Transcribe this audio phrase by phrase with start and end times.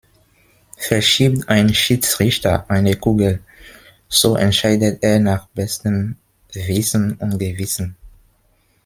[0.79, 3.43] Verschiebt ein Schiedsrichter eine Kugel,
[4.07, 6.15] so entscheidet er nach bestem
[6.55, 7.95] Wissen und Gewissen.